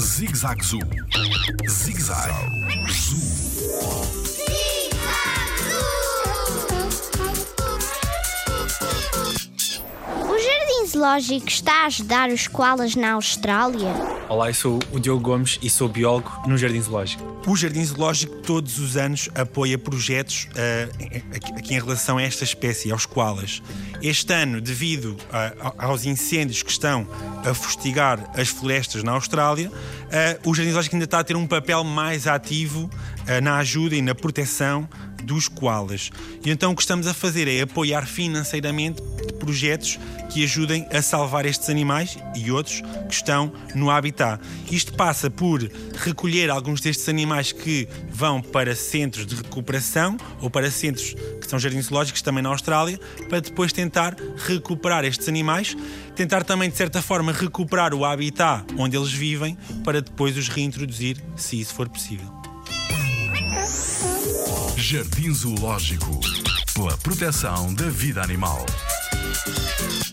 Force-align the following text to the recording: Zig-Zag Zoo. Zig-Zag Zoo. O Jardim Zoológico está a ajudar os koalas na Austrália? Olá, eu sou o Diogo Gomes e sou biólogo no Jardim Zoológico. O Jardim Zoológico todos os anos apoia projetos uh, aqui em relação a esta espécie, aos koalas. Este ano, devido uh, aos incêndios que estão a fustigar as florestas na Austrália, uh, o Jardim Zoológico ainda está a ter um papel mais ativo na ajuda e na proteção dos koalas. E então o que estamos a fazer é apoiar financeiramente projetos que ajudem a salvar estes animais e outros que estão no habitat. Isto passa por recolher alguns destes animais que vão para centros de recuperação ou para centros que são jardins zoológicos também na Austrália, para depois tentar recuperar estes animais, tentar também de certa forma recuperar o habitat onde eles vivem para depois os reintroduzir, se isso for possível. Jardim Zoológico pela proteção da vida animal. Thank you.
Zig-Zag 0.00 0.62
Zoo. 0.62 0.80
Zig-Zag 1.66 2.30
Zoo. 2.90 3.18
O 10.28 10.38
Jardim 10.38 10.86
Zoológico 10.86 11.48
está 11.48 11.84
a 11.84 11.86
ajudar 11.86 12.28
os 12.28 12.46
koalas 12.46 12.94
na 12.94 13.12
Austrália? 13.12 13.94
Olá, 14.28 14.50
eu 14.50 14.54
sou 14.54 14.78
o 14.92 15.00
Diogo 15.00 15.22
Gomes 15.22 15.58
e 15.62 15.70
sou 15.70 15.88
biólogo 15.88 16.30
no 16.46 16.58
Jardim 16.58 16.82
Zoológico. 16.82 17.32
O 17.46 17.56
Jardim 17.56 17.84
Zoológico 17.84 18.36
todos 18.42 18.78
os 18.78 18.96
anos 18.96 19.28
apoia 19.34 19.78
projetos 19.78 20.48
uh, 20.52 21.56
aqui 21.56 21.74
em 21.74 21.80
relação 21.80 22.18
a 22.18 22.22
esta 22.22 22.44
espécie, 22.44 22.92
aos 22.92 23.06
koalas. 23.06 23.62
Este 24.02 24.32
ano, 24.32 24.60
devido 24.60 25.12
uh, 25.12 25.72
aos 25.78 26.04
incêndios 26.04 26.62
que 26.62 26.70
estão 26.70 27.06
a 27.44 27.54
fustigar 27.54 28.30
as 28.34 28.48
florestas 28.48 29.02
na 29.02 29.12
Austrália, 29.12 29.70
uh, 29.70 30.50
o 30.50 30.54
Jardim 30.54 30.70
Zoológico 30.70 30.96
ainda 30.96 31.04
está 31.04 31.18
a 31.20 31.24
ter 31.24 31.36
um 31.36 31.46
papel 31.46 31.84
mais 31.84 32.26
ativo 32.26 32.90
na 33.40 33.58
ajuda 33.58 33.94
e 33.94 34.02
na 34.02 34.16
proteção 34.16 34.88
dos 35.22 35.46
koalas. 35.46 36.10
E 36.44 36.50
então 36.50 36.72
o 36.72 36.76
que 36.76 36.82
estamos 36.82 37.06
a 37.06 37.14
fazer 37.14 37.46
é 37.46 37.60
apoiar 37.60 38.04
financeiramente 38.04 39.00
projetos 39.42 39.98
que 40.30 40.44
ajudem 40.44 40.86
a 40.92 41.02
salvar 41.02 41.44
estes 41.44 41.68
animais 41.68 42.16
e 42.36 42.52
outros 42.52 42.80
que 43.08 43.14
estão 43.14 43.52
no 43.74 43.90
habitat. 43.90 44.40
Isto 44.70 44.94
passa 44.94 45.28
por 45.28 45.68
recolher 45.96 46.48
alguns 46.48 46.80
destes 46.80 47.08
animais 47.08 47.50
que 47.50 47.88
vão 48.08 48.40
para 48.40 48.76
centros 48.76 49.26
de 49.26 49.34
recuperação 49.34 50.16
ou 50.40 50.48
para 50.48 50.70
centros 50.70 51.14
que 51.40 51.50
são 51.50 51.58
jardins 51.58 51.86
zoológicos 51.86 52.22
também 52.22 52.42
na 52.42 52.50
Austrália, 52.50 53.00
para 53.28 53.40
depois 53.40 53.72
tentar 53.72 54.14
recuperar 54.46 55.04
estes 55.04 55.28
animais, 55.28 55.76
tentar 56.14 56.44
também 56.44 56.70
de 56.70 56.76
certa 56.76 57.02
forma 57.02 57.32
recuperar 57.32 57.92
o 57.94 58.04
habitat 58.04 58.64
onde 58.78 58.96
eles 58.96 59.12
vivem 59.12 59.58
para 59.82 60.00
depois 60.00 60.36
os 60.36 60.48
reintroduzir, 60.48 61.16
se 61.36 61.60
isso 61.60 61.74
for 61.74 61.88
possível. 61.88 62.30
Jardim 64.76 65.34
Zoológico 65.34 66.20
pela 66.74 66.96
proteção 66.98 67.74
da 67.74 67.88
vida 67.88 68.22
animal. 68.22 68.64
Thank 69.22 70.06
you. 70.06 70.11